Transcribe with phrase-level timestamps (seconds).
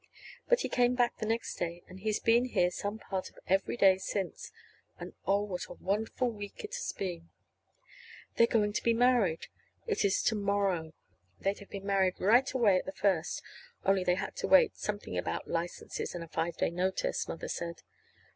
[0.49, 3.77] But he came back the next day, and he's been here some part of every
[3.77, 4.51] day since.
[4.99, 7.29] And, oh, what a wonderful week it has been!
[8.35, 9.45] They're going to be married.
[9.85, 10.93] It's to morrow.
[11.39, 13.43] They'd have been married right away at the first,
[13.85, 17.83] only they had to wait something about licenses and a five day notice, Mother said.